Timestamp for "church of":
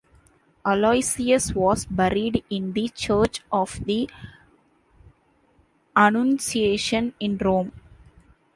2.89-3.85